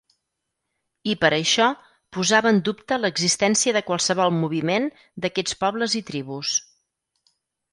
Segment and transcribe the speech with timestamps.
[1.11, 1.67] I per això,
[2.17, 4.89] posava en dubte l'existència de qualsevol moviment
[5.27, 6.57] d'aquests pobles i tribus.